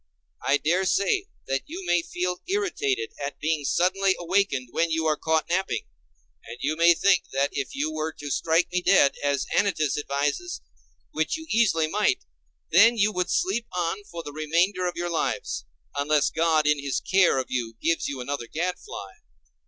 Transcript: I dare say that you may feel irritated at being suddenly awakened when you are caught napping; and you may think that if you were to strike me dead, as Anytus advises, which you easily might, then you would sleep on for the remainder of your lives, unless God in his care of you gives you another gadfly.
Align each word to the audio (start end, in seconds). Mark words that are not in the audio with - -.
I 0.41 0.57
dare 0.57 0.83
say 0.85 1.27
that 1.45 1.61
you 1.67 1.85
may 1.85 2.01
feel 2.01 2.41
irritated 2.47 3.11
at 3.23 3.39
being 3.39 3.63
suddenly 3.63 4.15
awakened 4.17 4.69
when 4.71 4.89
you 4.89 5.05
are 5.05 5.15
caught 5.15 5.47
napping; 5.47 5.83
and 6.43 6.57
you 6.59 6.75
may 6.75 6.95
think 6.95 7.25
that 7.33 7.49
if 7.55 7.75
you 7.75 7.91
were 7.93 8.11
to 8.13 8.31
strike 8.31 8.71
me 8.71 8.81
dead, 8.81 9.13
as 9.23 9.45
Anytus 9.55 9.99
advises, 9.99 10.61
which 11.11 11.37
you 11.37 11.45
easily 11.51 11.85
might, 11.87 12.23
then 12.71 12.97
you 12.97 13.11
would 13.11 13.29
sleep 13.29 13.67
on 13.73 14.03
for 14.05 14.23
the 14.23 14.33
remainder 14.33 14.87
of 14.87 14.95
your 14.97 15.11
lives, 15.11 15.65
unless 15.95 16.31
God 16.31 16.65
in 16.65 16.79
his 16.79 16.99
care 16.99 17.37
of 17.37 17.51
you 17.51 17.77
gives 17.79 18.07
you 18.07 18.21
another 18.21 18.47
gadfly. 18.47 19.11